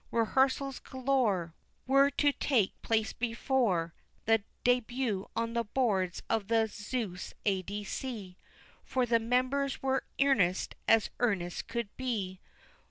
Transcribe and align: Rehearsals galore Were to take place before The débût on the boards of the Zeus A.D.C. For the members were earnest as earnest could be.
Rehearsals 0.09 0.79
galore 0.79 1.53
Were 1.85 2.09
to 2.09 2.31
take 2.31 2.81
place 2.81 3.13
before 3.13 3.93
The 4.25 4.41
débût 4.65 5.29
on 5.35 5.53
the 5.53 5.63
boards 5.63 6.23
of 6.27 6.47
the 6.47 6.65
Zeus 6.65 7.35
A.D.C. 7.45 8.35
For 8.83 9.05
the 9.05 9.19
members 9.19 9.83
were 9.83 10.05
earnest 10.19 10.73
as 10.87 11.11
earnest 11.19 11.67
could 11.67 11.95
be. 11.97 12.39